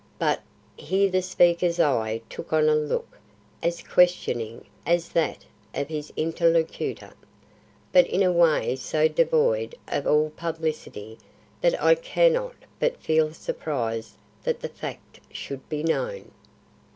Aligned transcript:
But" 0.17 0.41
here 0.77 1.11
the 1.11 1.21
speaker's 1.21 1.79
eye 1.79 2.21
took 2.27 2.51
on 2.53 2.67
a 2.67 2.73
look 2.73 3.19
as 3.61 3.83
questioning 3.83 4.65
as 4.83 5.09
that 5.09 5.45
of 5.75 5.89
his 5.89 6.11
interlocutor 6.17 7.13
"but 7.91 8.07
in 8.07 8.23
a 8.23 8.31
way 8.31 8.75
so 8.77 9.07
devoid 9.07 9.75
of 9.87 10.07
all 10.07 10.31
publicity 10.31 11.19
that 11.61 11.79
I 11.79 11.93
cannot 11.93 12.55
but 12.79 12.97
feel 12.99 13.31
surprised 13.31 14.13
that 14.43 14.61
the 14.61 14.69
fact 14.69 15.19
should 15.31 15.69
be 15.69 15.83
known." 15.83 16.31